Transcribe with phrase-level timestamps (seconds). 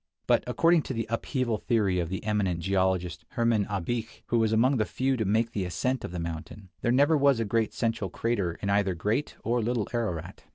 [0.25, 4.77] But according to the upheaval theory of the eminent geologist, Hermann Abich, who was among
[4.77, 8.09] the few to make the ascent of the mountain, there never was a great central
[8.09, 10.43] crater in either Great or Little Ararat.